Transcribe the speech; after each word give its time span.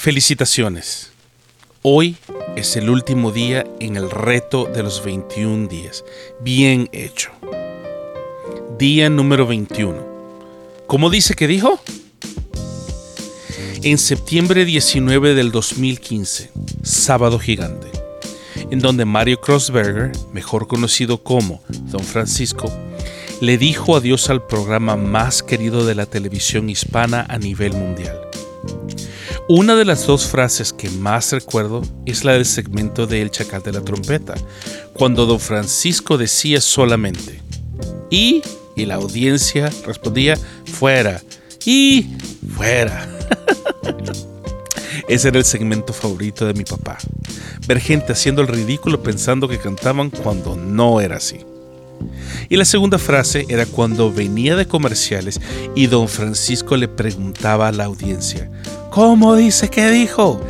Felicitaciones. 0.00 1.12
Hoy 1.82 2.16
es 2.56 2.74
el 2.76 2.88
último 2.88 3.32
día 3.32 3.66
en 3.80 3.96
el 3.98 4.10
reto 4.10 4.64
de 4.64 4.82
los 4.82 5.04
21 5.04 5.68
días. 5.68 6.06
Bien 6.40 6.88
hecho. 6.92 7.30
Día 8.78 9.10
número 9.10 9.46
21. 9.46 10.02
¿Cómo 10.86 11.10
dice 11.10 11.34
que 11.34 11.46
dijo? 11.46 11.82
En 13.82 13.98
septiembre 13.98 14.64
19 14.64 15.34
del 15.34 15.52
2015, 15.52 16.50
sábado 16.82 17.38
gigante, 17.38 17.88
en 18.70 18.78
donde 18.78 19.04
Mario 19.04 19.38
Crossberger, 19.42 20.12
mejor 20.32 20.66
conocido 20.66 21.22
como 21.22 21.62
Don 21.68 22.04
Francisco, 22.04 22.72
le 23.42 23.58
dijo 23.58 23.96
adiós 23.96 24.30
al 24.30 24.46
programa 24.46 24.96
más 24.96 25.42
querido 25.42 25.84
de 25.84 25.94
la 25.94 26.06
televisión 26.06 26.70
hispana 26.70 27.26
a 27.28 27.36
nivel 27.36 27.74
mundial. 27.74 28.29
Una 29.52 29.74
de 29.74 29.84
las 29.84 30.06
dos 30.06 30.28
frases 30.28 30.72
que 30.72 30.88
más 30.90 31.32
recuerdo 31.32 31.82
es 32.06 32.22
la 32.22 32.34
del 32.34 32.46
segmento 32.46 33.08
de 33.08 33.20
El 33.20 33.32
Chacal 33.32 33.60
de 33.64 33.72
la 33.72 33.80
Trompeta, 33.80 34.36
cuando 34.92 35.26
don 35.26 35.40
Francisco 35.40 36.16
decía 36.16 36.60
solamente, 36.60 37.42
y, 38.10 38.42
y 38.76 38.86
la 38.86 38.94
audiencia 38.94 39.68
respondía, 39.84 40.36
fuera, 40.66 41.20
y, 41.64 42.16
fuera. 42.56 43.08
Ese 45.08 45.26
era 45.26 45.38
el 45.38 45.44
segmento 45.44 45.92
favorito 45.92 46.46
de 46.46 46.54
mi 46.54 46.62
papá. 46.62 46.98
Ver 47.66 47.80
gente 47.80 48.12
haciendo 48.12 48.42
el 48.42 48.46
ridículo 48.46 49.02
pensando 49.02 49.48
que 49.48 49.58
cantaban 49.58 50.10
cuando 50.10 50.54
no 50.54 51.00
era 51.00 51.16
así. 51.16 51.40
Y 52.48 52.56
la 52.56 52.64
segunda 52.64 52.98
frase 52.98 53.46
era 53.48 53.66
cuando 53.66 54.12
venía 54.12 54.56
de 54.56 54.66
comerciales 54.66 55.40
y 55.74 55.86
don 55.86 56.08
Francisco 56.08 56.76
le 56.76 56.88
preguntaba 56.88 57.68
a 57.68 57.72
la 57.72 57.84
audiencia, 57.84 58.50
¿Cómo 58.90 59.36
dice 59.36 59.68
que 59.68 59.88
dijo? 59.90 60.40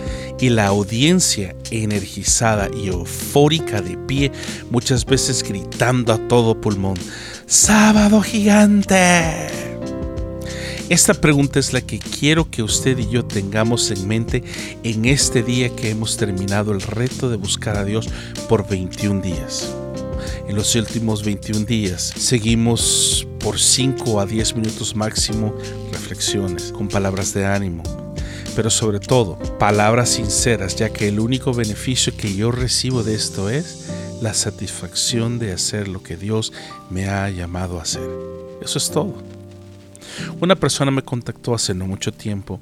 Y 0.41 0.49
la 0.49 0.69
audiencia 0.69 1.55
energizada 1.71 2.71
y 2.75 2.89
eufórica 2.89 3.83
de 3.83 3.99
pie, 3.99 4.33
muchas 4.71 5.05
veces 5.05 5.43
gritando 5.43 6.15
a 6.15 6.29
todo 6.29 6.59
pulmón, 6.59 6.97
¡Sábado 7.47 8.23
gigante! 8.23 9.49
Esta 10.89 11.15
pregunta 11.15 11.61
es 11.61 11.73
la 11.73 11.83
que 11.83 12.01
quiero 12.01 12.51
que 12.51 12.65
usted 12.65 12.99
y 12.99 13.09
yo 13.09 13.25
tengamos 13.25 13.93
en 13.93 14.09
mente 14.09 14.43
en 14.83 15.05
este 15.05 15.43
día 15.43 15.69
que 15.77 15.91
hemos 15.91 16.17
terminado 16.17 16.73
el 16.73 16.81
reto 16.81 17.31
de 17.31 17.37
buscar 17.37 17.77
a 17.77 17.85
Dios 17.85 18.09
por 18.49 18.69
21 18.69 19.21
días. 19.21 19.73
En 20.49 20.57
los 20.57 20.75
últimos 20.75 21.25
21 21.25 21.65
días 21.65 22.13
seguimos 22.17 23.27
por 23.39 23.59
5 23.59 24.21
a 24.21 24.27
10 24.27 24.57
minutos 24.57 24.95
máximo 24.95 25.55
reflexiones 25.93 26.73
con 26.73 26.89
palabras 26.89 27.33
de 27.35 27.47
ánimo, 27.47 27.83
pero 28.55 28.71
sobre 28.71 29.01
todo 29.01 29.39
palabras 29.59 30.11
sinceras, 30.11 30.77
ya 30.77 30.91
que 30.91 31.09
el 31.09 31.21
único 31.21 31.53
beneficio 31.53 32.17
que 32.17 32.35
yo 32.35 32.51
recibo 32.51 33.03
de 33.03 33.15
esto 33.15 33.49
es 33.51 33.87
la 34.21 34.35
satisfacción 34.35 35.39
de 35.39 35.53
hacer 35.53 35.89
lo 35.89 36.03
que 36.03 36.17
Dios 36.17 36.53
me 36.91 37.09
ha 37.09 37.31
llamado 37.31 37.79
a 37.79 37.83
hacer. 37.83 38.09
Eso 38.63 38.79
es 38.79 38.91
todo. 38.91 39.15
Una 40.41 40.57
persona 40.57 40.91
me 40.91 41.03
contactó 41.03 41.55
hace 41.55 41.75
no 41.75 41.87
mucho 41.87 42.13
tiempo 42.13 42.61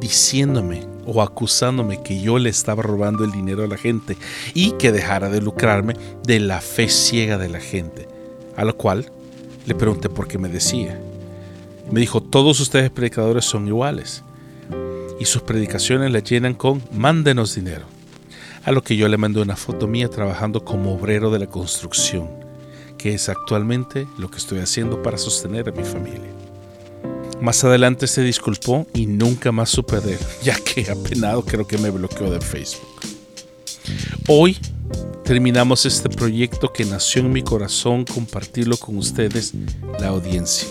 diciéndome 0.00 0.95
o 1.06 1.22
acusándome 1.22 2.02
que 2.02 2.20
yo 2.20 2.38
le 2.38 2.50
estaba 2.50 2.82
robando 2.82 3.24
el 3.24 3.32
dinero 3.32 3.64
a 3.64 3.68
la 3.68 3.78
gente 3.78 4.16
y 4.54 4.72
que 4.72 4.92
dejara 4.92 5.28
de 5.30 5.40
lucrarme 5.40 5.94
de 6.24 6.40
la 6.40 6.60
fe 6.60 6.88
ciega 6.88 7.38
de 7.38 7.48
la 7.48 7.60
gente. 7.60 8.08
A 8.56 8.64
lo 8.64 8.76
cual 8.76 9.10
le 9.66 9.74
pregunté 9.74 10.08
por 10.08 10.28
qué 10.28 10.38
me 10.38 10.48
decía. 10.48 11.00
Me 11.90 12.00
dijo, 12.00 12.20
todos 12.20 12.60
ustedes 12.60 12.90
predicadores 12.90 13.44
son 13.44 13.68
iguales 13.68 14.24
y 15.20 15.24
sus 15.24 15.42
predicaciones 15.42 16.10
le 16.10 16.22
llenan 16.22 16.54
con 16.54 16.82
mándenos 16.92 17.54
dinero. 17.54 17.86
A 18.64 18.72
lo 18.72 18.82
que 18.82 18.96
yo 18.96 19.08
le 19.08 19.16
mandé 19.16 19.40
una 19.40 19.56
foto 19.56 19.86
mía 19.86 20.08
trabajando 20.08 20.64
como 20.64 20.94
obrero 20.94 21.30
de 21.30 21.38
la 21.38 21.46
construcción, 21.46 22.28
que 22.98 23.14
es 23.14 23.28
actualmente 23.28 24.08
lo 24.18 24.28
que 24.30 24.38
estoy 24.38 24.58
haciendo 24.58 25.02
para 25.02 25.18
sostener 25.18 25.68
a 25.68 25.72
mi 25.72 25.84
familia. 25.84 26.45
Más 27.46 27.62
adelante 27.62 28.08
se 28.08 28.22
disculpó 28.22 28.88
y 28.92 29.06
nunca 29.06 29.52
más 29.52 29.70
supe 29.70 30.00
de 30.00 30.14
él, 30.14 30.18
ya 30.42 30.58
que 30.58 30.90
apenado 30.90 31.44
creo 31.44 31.64
que 31.64 31.78
me 31.78 31.90
bloqueó 31.90 32.28
de 32.28 32.40
Facebook. 32.40 33.02
Hoy 34.26 34.58
terminamos 35.22 35.86
este 35.86 36.08
proyecto 36.08 36.72
que 36.72 36.84
nació 36.84 37.22
en 37.22 37.30
mi 37.30 37.42
corazón 37.42 38.04
compartirlo 38.04 38.76
con 38.76 38.98
ustedes, 38.98 39.52
la 40.00 40.08
audiencia. 40.08 40.66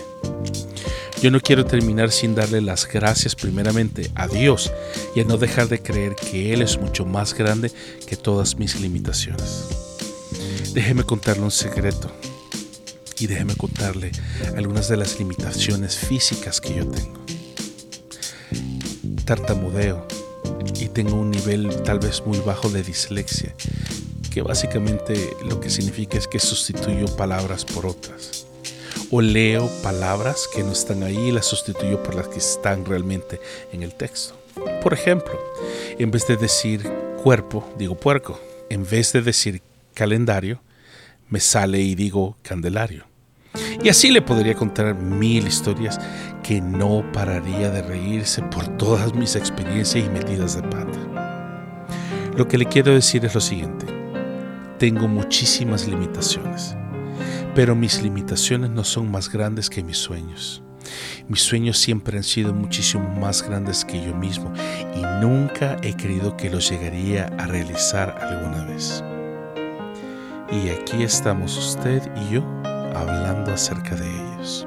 Yo 1.21 1.31
no 1.31 1.39
quiero 1.39 1.65
terminar 1.65 2.11
sin 2.11 2.35
darle 2.35 2.59
las 2.59 2.85
gracias 2.85 3.35
primeramente 3.35 4.11
a 4.13 4.27
Dios 4.27 4.69
y 5.15 5.21
a 5.21 5.23
no 5.23 5.37
dejar 5.37 5.69
de 5.69 5.81
creer 5.81 6.17
que 6.17 6.51
Él 6.51 6.61
es 6.61 6.77
mucho 6.77 7.05
más 7.05 7.33
grande 7.33 7.71
que 8.05 8.17
todas 8.17 8.57
mis 8.57 8.81
limitaciones. 8.81 9.69
Déjeme 10.73 11.05
contarle 11.05 11.43
un 11.43 11.51
secreto 11.51 12.11
y 13.19 13.27
déjeme 13.27 13.55
contarle 13.55 14.11
algunas 14.55 14.89
de 14.89 14.97
las 14.97 15.19
limitaciones 15.19 15.97
físicas 15.97 16.61
que 16.61 16.75
yo 16.75 16.87
tengo. 16.87 17.19
Tartamudeo 19.25 20.07
y 20.79 20.89
tengo 20.89 21.15
un 21.15 21.31
nivel 21.31 21.83
tal 21.83 21.99
vez 21.99 22.23
muy 22.25 22.39
bajo 22.39 22.69
de 22.69 22.83
dislexia, 22.83 23.55
que 24.31 24.41
básicamente 24.41 25.35
lo 25.47 25.59
que 25.59 25.69
significa 25.69 26.17
es 26.17 26.27
que 26.27 26.39
sustituyo 26.39 27.05
palabras 27.15 27.65
por 27.65 27.85
otras 27.85 28.45
o 29.11 29.21
leo 29.21 29.69
palabras 29.83 30.47
que 30.53 30.63
no 30.63 30.71
están 30.71 31.03
ahí 31.03 31.29
y 31.29 31.31
las 31.31 31.45
sustituyo 31.45 32.01
por 32.03 32.15
las 32.15 32.27
que 32.27 32.39
están 32.39 32.85
realmente 32.85 33.39
en 33.71 33.83
el 33.83 33.93
texto. 33.93 34.35
Por 34.81 34.93
ejemplo, 34.93 35.39
en 35.97 36.11
vez 36.11 36.27
de 36.27 36.37
decir 36.37 36.83
cuerpo, 37.23 37.67
digo 37.77 37.95
puerco. 37.95 38.39
En 38.69 38.87
vez 38.87 39.13
de 39.13 39.21
decir 39.21 39.61
calendario, 39.93 40.59
me 41.35 41.39
sale 41.41 41.81
y 41.81 41.95
digo 41.95 42.37
candelario. 42.41 43.05
Y 43.83 43.89
así 43.89 44.09
le 44.09 44.21
podría 44.21 44.55
contar 44.55 44.95
mil 44.95 45.45
historias 45.45 45.99
que 46.41 46.61
no 46.61 47.05
pararía 47.11 47.69
de 47.69 47.81
reírse 47.81 48.41
por 48.41 48.67
todas 48.77 49.13
mis 49.13 49.35
experiencias 49.35 50.05
y 50.05 50.09
metidas 50.09 50.55
de 50.55 50.63
pata. 50.63 51.91
Lo 52.37 52.47
que 52.47 52.57
le 52.57 52.65
quiero 52.65 52.93
decir 52.93 53.23
es 53.25 53.35
lo 53.35 53.41
siguiente. 53.41 53.85
Tengo 54.79 55.07
muchísimas 55.07 55.87
limitaciones 55.87 56.75
pero 57.55 57.73
mis 57.73 58.03
limitaciones 58.03 58.69
no 58.69 58.83
son 58.83 59.09
más 59.09 59.31
grandes 59.31 59.69
que 59.69 59.81
mis 59.81 59.97
sueños. 59.97 60.61
Mis 61.29 61.41
sueños 61.41 61.79
siempre 61.79 62.17
han 62.17 62.23
sido 62.23 62.53
muchísimo 62.53 63.09
más 63.09 63.41
grandes 63.41 63.85
que 63.85 64.05
yo 64.05 64.13
mismo 64.13 64.53
y 64.93 65.01
nunca 65.25 65.77
he 65.81 65.95
creído 65.95 66.35
que 66.35 66.49
los 66.49 66.69
llegaría 66.69 67.27
a 67.39 67.47
realizar 67.47 68.17
alguna 68.21 68.65
vez. 68.65 69.03
Y 70.63 70.69
aquí 70.69 71.03
estamos 71.03 71.57
usted 71.57 72.01
y 72.15 72.35
yo 72.35 72.43
hablando 72.95 73.51
acerca 73.51 73.93
de 73.93 74.07
ellos. 74.09 74.65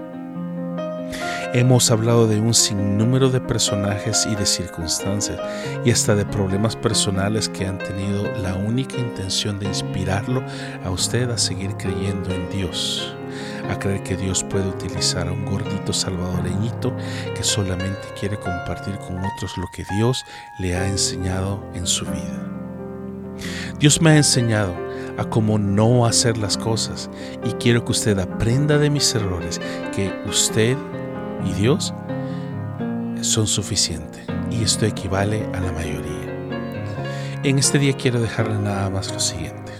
Hemos 1.55 1.91
hablado 1.91 2.27
de 2.27 2.39
un 2.39 2.53
sinnúmero 2.53 3.31
de 3.31 3.41
personajes 3.41 4.29
y 4.31 4.37
de 4.37 4.45
circunstancias 4.45 5.41
y 5.87 5.91
hasta 5.91 6.15
de 6.15 6.27
problemas 6.27 6.77
personales 6.77 7.49
que 7.49 7.67
han 7.67 7.79
tenido 7.79 8.31
la 8.43 8.55
única 8.55 8.99
intención 8.99 9.59
de 9.59 9.67
inspirarlo 9.67 10.45
a 10.85 10.91
usted 10.91 11.31
a 11.31 11.39
seguir 11.39 11.75
creyendo 11.79 12.35
en 12.35 12.51
Dios, 12.51 13.17
a 13.71 13.79
creer 13.79 14.03
que 14.03 14.19
Dios 14.19 14.45
puede 14.45 14.69
utilizar 14.69 15.27
a 15.27 15.33
un 15.33 15.47
gordito 15.47 15.95
salvadoreñito 15.95 16.95
que 17.35 17.43
solamente 17.43 18.09
quiere 18.21 18.39
compartir 18.39 18.99
con 18.99 19.17
otros 19.17 19.57
lo 19.57 19.69
que 19.73 19.87
Dios 19.97 20.23
le 20.59 20.77
ha 20.77 20.87
enseñado 20.87 21.65
en 21.73 21.87
su 21.87 22.05
vida. 22.05 22.45
Dios 23.79 24.03
me 24.03 24.11
ha 24.11 24.17
enseñado 24.17 24.88
a 25.19 25.25
cómo 25.25 25.59
no 25.59 26.07
hacer 26.07 26.39
las 26.39 26.57
cosas 26.57 27.11
y 27.45 27.51
quiero 27.55 27.85
que 27.85 27.93
usted 27.93 28.19
aprenda 28.19 28.79
de 28.79 28.89
mis 28.89 29.15
errores, 29.15 29.61
que 29.95 30.13
usted 30.27 30.77
y 31.45 31.53
Dios 31.53 31.93
son 33.21 33.47
suficientes 33.47 34.25
y 34.51 34.63
esto 34.63 34.87
equivale 34.87 35.45
a 35.55 35.61
la 35.61 35.73
mayoría. 35.73 36.19
En 37.43 37.59
este 37.59 37.79
día 37.79 37.93
quiero 37.93 38.21
dejarle 38.21 38.59
nada 38.59 38.89
más 38.91 39.13
lo 39.13 39.21
siguiente. 39.21 39.73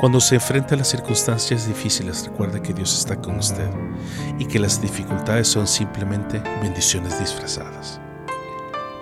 Cuando 0.00 0.20
se 0.20 0.36
enfrenta 0.36 0.76
a 0.76 0.78
las 0.78 0.88
circunstancias 0.88 1.66
difíciles, 1.66 2.24
recuerde 2.24 2.62
que 2.62 2.72
Dios 2.72 2.96
está 2.96 3.16
con 3.16 3.38
usted 3.38 3.68
y 4.38 4.46
que 4.46 4.60
las 4.60 4.80
dificultades 4.80 5.48
son 5.48 5.66
simplemente 5.66 6.40
bendiciones 6.62 7.18
disfrazadas. 7.18 8.00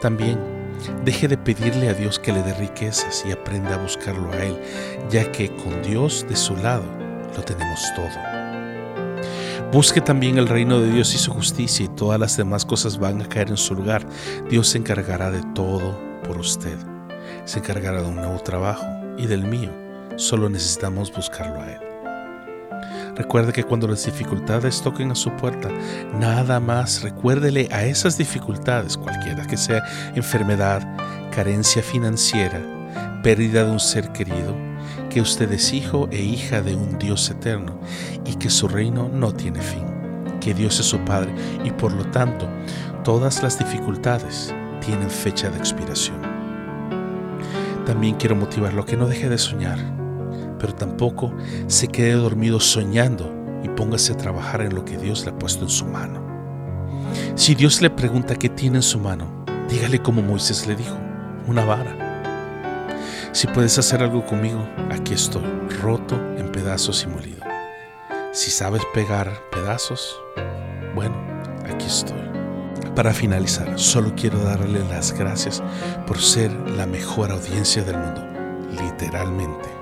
También 0.01 0.56
deje 1.05 1.29
de 1.29 1.37
pedirle 1.37 1.89
a 1.89 1.95
Dios 1.95 2.19
que 2.19 2.33
le 2.33 2.43
dé 2.43 2.55
riquezas 2.55 3.25
y 3.27 3.33
aprenda 3.33 3.75
a 3.75 3.79
buscarlo 3.79 4.31
a 4.33 4.45
Él, 4.45 4.61
ya 5.11 5.31
que 5.33 5.55
con 5.57 5.83
Dios 5.83 6.27
de 6.29 6.37
su 6.37 6.57
lado 6.57 6.85
lo 7.37 7.43
tenemos 7.43 7.81
todo. 7.95 8.37
Busque 9.73 10.01
también 10.01 10.39
el 10.39 10.47
reino 10.47 10.81
de 10.81 10.93
Dios 10.93 11.15
y 11.15 11.19
su 11.19 11.33
justicia 11.33 11.85
y 11.85 11.89
todas 11.89 12.21
las 12.21 12.37
demás 12.37 12.65
cosas 12.65 12.99
van 12.99 13.21
a 13.21 13.29
caer 13.29 13.51
en 13.51 13.57
su 13.57 13.75
lugar. 13.75 14.07
Dios 14.49 14.69
se 14.69 14.79
encargará 14.79 15.31
de 15.31 15.43
todo 15.55 15.99
por 16.23 16.39
usted. 16.39 16.79
Se 17.45 17.59
encargará 17.59 18.01
de 18.01 18.09
un 18.09 18.17
nuevo 18.17 18.39
trabajo 18.39 18.87
y 19.19 19.27
del 19.27 19.45
mío. 19.45 19.71
Solo 20.17 20.49
necesitamos 20.49 21.13
buscarlo 21.13 21.61
a 21.61 21.73
Él. 21.73 21.96
Recuerde 23.17 23.53
que 23.55 23.65
cuando 23.65 23.89
las 23.89 24.05
dificultades 24.05 24.83
toquen 24.83 25.11
a 25.11 25.15
su 25.15 25.31
puerta, 25.31 25.71
nada 26.19 26.61
más 26.61 27.03
recuérdele 27.03 27.67
a 27.73 27.85
esas 27.85 28.19
dificultades, 28.19 28.99
cualquiera 28.99 29.47
que 29.47 29.57
sea 29.57 29.83
enfermedad, 30.15 30.87
carencia 31.31 31.83
financiera, 31.83 32.61
pérdida 33.23 33.65
de 33.65 33.71
un 33.71 33.81
ser 33.81 34.13
querido, 34.13 34.55
que 35.09 35.23
usted 35.23 35.51
es 35.53 35.73
hijo 35.73 36.09
e 36.13 36.23
hija 36.23 36.61
de 36.61 36.77
un 36.77 36.99
Dios 36.99 37.31
eterno 37.31 37.81
y 38.27 38.35
que 38.35 38.51
su 38.51 38.69
reino 38.69 39.09
no 39.09 39.33
tiene 39.33 39.63
fin, 39.63 39.87
que 40.39 40.53
Dios 40.53 40.79
es 40.79 40.87
su 40.87 40.99
Padre 40.99 41.35
y 41.65 41.71
por 41.71 41.93
lo 41.93 42.05
tanto 42.11 42.47
todas 43.03 43.43
las 43.43 43.59
dificultades 43.59 44.55
tienen 44.85 45.09
fecha 45.09 45.49
de 45.49 45.57
expiración. 45.57 46.21
También 47.87 48.17
quiero 48.17 48.37
motivarlo 48.37 48.83
a 48.83 48.87
que 48.87 48.99
no 48.99 49.07
deje 49.07 49.31
de 49.31 49.39
soñar 49.39 50.06
pero 50.59 50.75
tampoco 50.75 51.33
se 51.67 51.89
quede 51.89 52.13
dormido 52.13 52.61
soñando 52.61 53.33
y 53.63 53.69
póngase 53.69 54.13
a 54.13 54.17
trabajar 54.17 54.61
en 54.61 54.75
lo 54.75 54.85
que 54.85 54.97
Dios 54.97 55.25
le 55.25 55.31
ha 55.31 55.39
puesto 55.39 55.65
en 55.65 55.71
su 55.71 55.87
mano. 55.87 56.25
Si 57.35 57.55
Dios 57.55 57.81
le 57.81 57.91
pregunta 57.91 58.37
qué 58.37 58.49
tiene 58.49 58.79
en 58.79 58.83
su 58.83 58.99
mano, 58.99 59.45
dígale 59.69 60.01
como 60.01 60.23
Moisés 60.23 60.67
le 60.67 60.77
dijo, 60.77 60.97
una 61.47 61.65
vara. 61.65 62.03
Si 63.33 63.47
puedes 63.47 63.79
hacer 63.79 64.03
algo 64.03 64.25
conmigo, 64.25 64.67
aquí 64.91 65.15
estoy, 65.15 65.45
roto 65.83 66.17
en 66.37 66.51
pedazos 66.51 67.03
y 67.05 67.07
molido. 67.07 67.43
Si 68.33 68.51
sabes 68.51 68.83
pegar 68.95 69.33
pedazos, 69.51 70.17
bueno, 70.95 71.17
aquí 71.65 71.87
estoy. 71.87 72.21
Para 72.95 73.13
finalizar, 73.13 73.79
solo 73.79 74.15
quiero 74.17 74.39
darle 74.39 74.83
las 74.89 75.13
gracias 75.13 75.63
por 76.07 76.19
ser 76.19 76.51
la 76.71 76.87
mejor 76.87 77.31
audiencia 77.31 77.83
del 77.83 77.99
mundo, 77.99 78.23
literalmente 78.71 79.76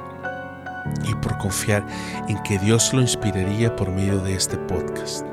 y 1.09 1.15
por 1.17 1.39
confiar 1.39 1.87
en 2.29 2.43
que 2.43 2.59
Dios 2.59 2.93
lo 2.93 3.01
inspiraría 3.01 3.75
por 3.77 3.91
medio 3.91 4.19
de 4.19 4.35
este 4.35 4.57
podcast. 4.57 5.25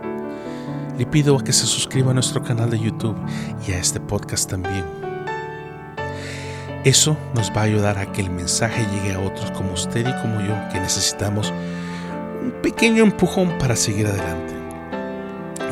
Le 0.97 1.05
pido 1.05 1.37
a 1.37 1.43
que 1.43 1.53
se 1.53 1.65
suscriba 1.65 2.11
a 2.11 2.13
nuestro 2.13 2.43
canal 2.43 2.69
de 2.69 2.79
YouTube 2.79 3.17
y 3.67 3.71
a 3.71 3.79
este 3.79 3.99
podcast 3.99 4.49
también. 4.49 4.85
Eso 6.83 7.15
nos 7.35 7.51
va 7.51 7.61
a 7.61 7.65
ayudar 7.65 7.97
a 7.99 8.11
que 8.11 8.21
el 8.21 8.31
mensaje 8.31 8.85
llegue 8.91 9.13
a 9.13 9.19
otros 9.19 9.51
como 9.51 9.73
usted 9.73 10.07
y 10.07 10.21
como 10.21 10.41
yo 10.41 10.55
que 10.71 10.79
necesitamos 10.79 11.53
un 12.41 12.51
pequeño 12.63 13.03
empujón 13.03 13.57
para 13.59 13.75
seguir 13.75 14.07
adelante. 14.07 14.55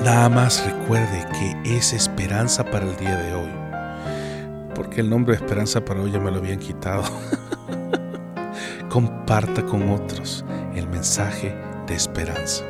Nada 0.03 0.29
más 0.29 0.65
recuerde 0.65 1.25
que 1.33 1.77
es 1.77 1.93
esperanza 1.93 2.63
para 2.63 2.85
el 2.85 2.95
día 2.95 3.17
de 3.17 3.33
hoy. 3.33 3.49
Porque 4.75 5.01
el 5.01 5.09
nombre 5.09 5.35
de 5.35 5.43
esperanza 5.43 5.83
para 5.83 6.01
hoy 6.01 6.11
ya 6.11 6.19
me 6.19 6.31
lo 6.31 6.37
habían 6.37 6.59
quitado. 6.59 7.03
comparta 9.29 9.63
con 9.63 9.91
otros 9.91 10.43
el 10.73 10.89
mensaje 10.89 11.55
de 11.85 11.93
esperanza. 11.93 12.65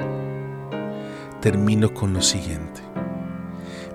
Termino 1.39 1.93
con 1.93 2.11
lo 2.11 2.21
siguiente. 2.21 2.81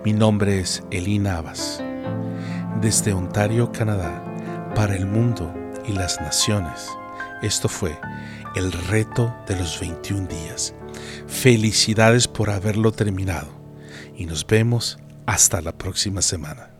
Mi 0.02 0.14
nombre 0.14 0.61
es 0.61 0.82
Elina 0.90 1.37
Abbas, 1.37 1.84
desde 2.81 3.12
Ontario, 3.12 3.70
Canadá, 3.70 4.25
para 4.75 4.96
el 4.96 5.05
mundo 5.05 5.52
y 5.87 5.93
las 5.93 6.19
naciones. 6.22 6.88
Esto 7.43 7.69
fue 7.69 7.99
el 8.56 8.72
reto 8.72 9.37
de 9.46 9.56
los 9.56 9.78
21 9.78 10.26
días. 10.26 10.75
Felicidades 11.26 12.26
por 12.26 12.49
haberlo 12.49 12.93
terminado 12.93 13.49
y 14.17 14.25
nos 14.25 14.46
vemos 14.46 14.99
hasta 15.26 15.60
la 15.60 15.72
próxima 15.76 16.22
semana. 16.22 16.73